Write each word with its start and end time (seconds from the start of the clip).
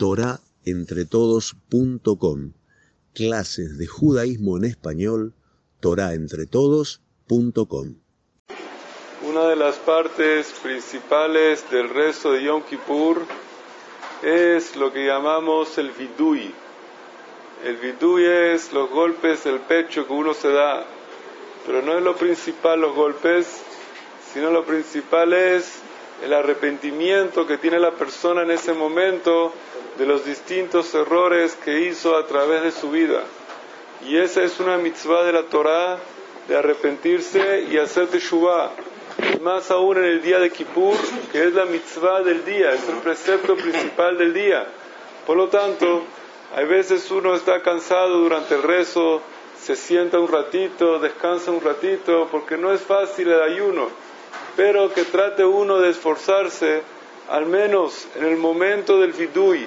torahentretodos.com. 0.00 2.52
Clases 3.12 3.76
de 3.76 3.86
judaísmo 3.86 4.56
en 4.56 4.64
español, 4.64 5.34
torahentretodos.com. 5.80 7.96
Una 9.28 9.48
de 9.48 9.56
las 9.56 9.76
partes 9.76 10.54
principales 10.62 11.70
del 11.70 11.90
rezo 11.90 12.32
de 12.32 12.44
Yom 12.44 12.62
Kippur 12.62 13.26
es 14.22 14.74
lo 14.76 14.90
que 14.90 15.04
llamamos 15.04 15.76
el 15.76 15.90
vidui. 15.90 16.54
El 17.62 17.76
vidui 17.76 18.24
es 18.24 18.72
los 18.72 18.88
golpes 18.88 19.44
del 19.44 19.60
pecho 19.60 20.06
que 20.06 20.14
uno 20.14 20.32
se 20.32 20.48
da, 20.48 20.86
pero 21.66 21.82
no 21.82 21.98
es 21.98 22.02
lo 22.02 22.16
principal 22.16 22.80
los 22.80 22.94
golpes, 22.94 23.60
sino 24.32 24.50
lo 24.50 24.64
principal 24.64 25.34
es 25.34 25.82
el 26.22 26.32
arrepentimiento 26.34 27.46
que 27.46 27.58
tiene 27.58 27.78
la 27.78 27.92
persona 27.92 28.42
en 28.42 28.50
ese 28.50 28.72
momento 28.72 29.52
de 29.98 30.06
los 30.06 30.24
distintos 30.24 30.94
errores 30.94 31.56
que 31.64 31.80
hizo 31.80 32.16
a 32.16 32.26
través 32.26 32.62
de 32.62 32.72
su 32.72 32.90
vida. 32.90 33.22
Y 34.06 34.16
esa 34.16 34.42
es 34.42 34.60
una 34.60 34.76
mitzvah 34.78 35.24
de 35.24 35.32
la 35.32 35.42
Torah 35.44 35.98
de 36.48 36.56
arrepentirse 36.56 37.66
y 37.70 37.78
hacer 37.78 38.08
teshuvah. 38.08 38.70
Más 39.42 39.70
aún 39.70 39.98
en 39.98 40.04
el 40.04 40.22
día 40.22 40.38
de 40.38 40.50
Kippur, 40.50 40.96
que 41.32 41.44
es 41.44 41.54
la 41.54 41.64
mitzvah 41.64 42.22
del 42.22 42.44
día, 42.44 42.72
es 42.72 42.88
el 42.88 42.96
precepto 42.96 43.56
principal 43.56 44.16
del 44.16 44.32
día. 44.32 44.66
Por 45.26 45.36
lo 45.36 45.48
tanto, 45.48 46.04
hay 46.54 46.66
veces 46.66 47.10
uno 47.10 47.34
está 47.34 47.62
cansado 47.62 48.18
durante 48.18 48.54
el 48.54 48.62
rezo, 48.62 49.20
se 49.60 49.76
sienta 49.76 50.18
un 50.18 50.28
ratito, 50.28 50.98
descansa 50.98 51.50
un 51.50 51.60
ratito, 51.60 52.28
porque 52.30 52.56
no 52.56 52.72
es 52.72 52.80
fácil 52.80 53.30
el 53.30 53.42
ayuno 53.42 53.88
pero 54.56 54.92
que 54.92 55.04
trate 55.04 55.44
uno 55.44 55.78
de 55.78 55.90
esforzarse, 55.90 56.82
al 57.28 57.46
menos 57.46 58.08
en 58.16 58.24
el 58.24 58.36
momento 58.36 59.00
del 59.00 59.12
vidui, 59.12 59.66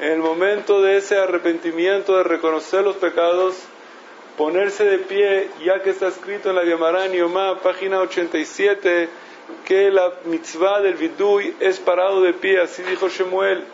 en 0.00 0.12
el 0.12 0.18
momento 0.18 0.80
de 0.80 0.96
ese 0.96 1.18
arrepentimiento, 1.18 2.16
de 2.16 2.24
reconocer 2.24 2.82
los 2.82 2.96
pecados, 2.96 3.56
ponerse 4.36 4.84
de 4.84 4.98
pie, 4.98 5.50
ya 5.64 5.82
que 5.82 5.90
está 5.90 6.08
escrito 6.08 6.50
en 6.50 6.56
la 6.56 6.64
Gemara 6.64 7.06
Yomá, 7.08 7.60
página 7.60 8.00
87, 8.00 9.08
que 9.64 9.90
la 9.90 10.12
mitzvah 10.24 10.80
del 10.80 10.94
vidui 10.94 11.54
es 11.60 11.78
parado 11.80 12.22
de 12.22 12.32
pie, 12.32 12.60
así 12.60 12.82
dijo 12.82 13.08
Shemuel, 13.08 13.64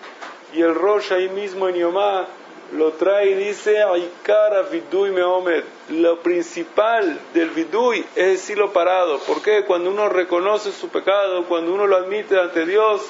y 0.55 0.63
el 0.63 0.75
Rosh 0.75 1.13
ahí 1.13 1.29
mismo 1.29 1.69
en 1.69 1.77
Yomá 1.77 2.27
lo 2.73 2.93
trae 2.93 3.31
y 3.31 3.35
dice, 3.35 3.83
Aikara 3.83 4.63
vidui 4.63 5.11
meomed. 5.11 5.65
Lo 5.91 6.21
principal 6.21 7.19
del 7.33 7.51
vidui 7.51 8.05
es 8.17 8.27
decirlo 8.27 8.73
parado. 8.73 9.19
¿Por 9.21 9.43
qué? 9.43 9.65
Cuando 9.65 9.91
uno 9.91 10.09
reconoce 10.09 10.73
su 10.73 10.89
pecado, 10.89 11.45
cuando 11.45 11.73
uno 11.73 11.87
lo 11.87 11.97
admite 11.97 12.39
ante 12.39 12.67
Dios, 12.67 13.03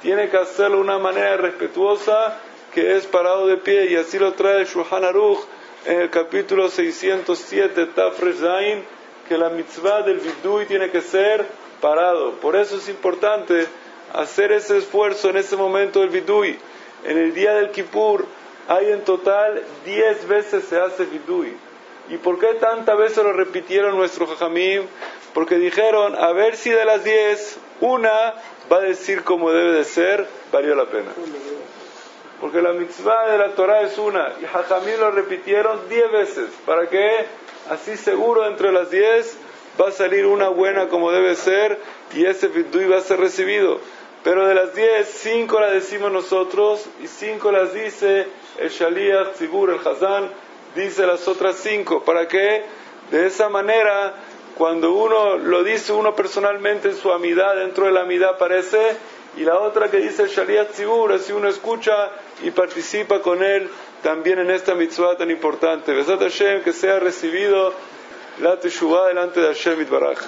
tiene 0.00 0.30
que 0.30 0.38
hacerlo 0.38 0.76
de 0.76 0.82
una 0.82 0.98
manera 0.98 1.36
respetuosa, 1.36 2.38
que 2.72 2.96
es 2.96 3.06
parado 3.06 3.46
de 3.46 3.58
pie. 3.58 3.90
Y 3.90 3.96
así 3.96 4.18
lo 4.18 4.32
trae 4.32 4.62
el 4.62 5.04
Aruch 5.04 5.40
en 5.84 6.00
el 6.00 6.10
capítulo 6.10 6.68
607, 6.68 7.86
Tafresh 7.94 8.82
que 9.28 9.38
la 9.38 9.48
mitzvah 9.50 10.02
del 10.02 10.18
vidui 10.18 10.66
tiene 10.66 10.90
que 10.90 11.00
ser 11.00 11.46
parado. 11.80 12.32
Por 12.40 12.56
eso 12.56 12.76
es 12.76 12.88
importante 12.88 13.66
hacer 14.12 14.52
ese 14.52 14.78
esfuerzo 14.78 15.30
en 15.30 15.36
ese 15.36 15.56
momento 15.56 16.00
del 16.00 16.10
vidui. 16.10 16.58
En 17.04 17.18
el 17.18 17.34
día 17.34 17.54
del 17.54 17.70
Kippur, 17.70 18.26
hay 18.68 18.92
en 18.92 19.02
total 19.02 19.62
10 19.84 20.28
veces 20.28 20.64
se 20.64 20.78
hace 20.78 21.04
vidui. 21.04 21.56
¿Y 22.08 22.18
por 22.18 22.38
qué 22.38 22.54
tantas 22.54 22.98
veces 22.98 23.24
lo 23.24 23.32
repitieron 23.32 23.96
nuestros 23.96 24.28
jajamim? 24.30 24.82
Porque 25.32 25.56
dijeron, 25.56 26.14
a 26.14 26.32
ver 26.32 26.56
si 26.56 26.70
de 26.70 26.84
las 26.84 27.02
10, 27.02 27.58
una 27.80 28.34
va 28.70 28.76
a 28.76 28.80
decir 28.80 29.24
como 29.24 29.50
debe 29.50 29.72
de 29.72 29.84
ser, 29.84 30.26
valió 30.52 30.74
la 30.74 30.86
pena. 30.86 31.10
Porque 32.40 32.60
la 32.60 32.72
mitzvah 32.72 33.30
de 33.30 33.38
la 33.38 33.54
Torah 33.54 33.82
es 33.82 33.96
una, 33.96 34.34
y 34.40 34.44
jajamim 34.44 35.00
lo 35.00 35.10
repitieron 35.10 35.88
10 35.88 36.12
veces. 36.12 36.50
¿Para 36.66 36.88
que 36.88 37.26
Así 37.70 37.96
seguro 37.96 38.46
entre 38.46 38.72
las 38.72 38.90
10 38.90 39.38
va 39.80 39.88
a 39.88 39.92
salir 39.92 40.26
una 40.26 40.48
buena 40.48 40.88
como 40.88 41.10
debe 41.10 41.34
ser 41.34 41.78
y 42.14 42.26
ese 42.26 42.48
vidui 42.48 42.86
va 42.86 42.98
a 42.98 43.00
ser 43.00 43.18
recibido. 43.18 43.80
Pero 44.24 44.48
de 44.48 44.54
las 44.54 44.74
10, 44.74 45.06
5 45.06 45.60
las 45.60 45.72
decimos 45.72 46.10
nosotros 46.10 46.86
y 47.02 47.06
5 47.06 47.52
las 47.52 47.74
dice 47.74 48.26
el 48.58 48.70
Shaliach, 48.70 49.34
Tzibur, 49.34 49.70
el 49.70 49.86
Hazán, 49.86 50.30
dice 50.74 51.06
las 51.06 51.28
otras 51.28 51.56
cinco. 51.56 52.04
¿Para 52.04 52.26
qué? 52.26 52.64
De 53.10 53.26
esa 53.26 53.48
manera, 53.48 54.14
cuando 54.56 54.92
uno 54.92 55.36
lo 55.36 55.62
dice 55.62 55.92
uno 55.92 56.14
personalmente 56.14 56.88
en 56.88 56.96
su 56.96 57.12
amidad, 57.12 57.56
dentro 57.56 57.86
de 57.86 57.92
la 57.92 58.02
amidad 58.02 58.30
aparece, 58.30 58.96
y 59.36 59.42
la 59.42 59.58
otra 59.58 59.90
que 59.90 59.98
dice 59.98 60.22
el 60.22 60.28
Shaliach 60.28 60.70
Tzibur, 60.70 61.12
así 61.12 61.32
uno 61.32 61.48
escucha 61.48 62.10
y 62.42 62.50
participa 62.50 63.20
con 63.20 63.42
él 63.42 63.68
también 64.02 64.38
en 64.38 64.50
esta 64.50 64.74
mitzvah 64.74 65.16
tan 65.16 65.30
importante. 65.30 65.92
Besat 65.92 66.20
Hashem, 66.20 66.62
que 66.62 66.72
sea 66.72 67.00
recibido 67.00 67.74
la 68.40 68.58
Teshuvah 68.58 69.08
delante 69.08 69.40
de 69.40 69.48
Hashem 69.48 69.80
Itbaraj. 69.80 70.18